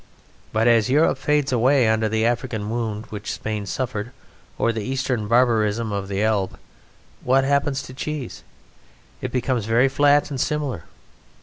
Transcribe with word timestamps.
But 0.51 0.67
as 0.67 0.89
Europe 0.89 1.19
fades 1.19 1.51
away 1.51 1.87
under 1.87 2.09
the 2.09 2.25
African 2.25 2.71
wound 2.71 3.05
which 3.11 3.31
Spain 3.31 3.67
suffered 3.67 4.11
or 4.57 4.71
the 4.73 4.81
Eastern 4.81 5.27
barbarism 5.27 5.91
of 5.91 6.07
the 6.07 6.23
Elbe, 6.23 6.57
what 7.23 7.43
happens 7.43 7.83
to 7.83 7.93
cheese? 7.93 8.41
It 9.21 9.31
becomes 9.31 9.65
very 9.67 9.89
flat 9.89 10.31
and 10.31 10.41
similar. 10.41 10.85